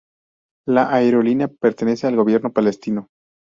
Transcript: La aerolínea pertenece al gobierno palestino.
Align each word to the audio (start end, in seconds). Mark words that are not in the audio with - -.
La 0.67 0.89
aerolínea 0.91 1.47
pertenece 1.47 2.07
al 2.07 2.15
gobierno 2.15 2.51
palestino. 2.51 3.09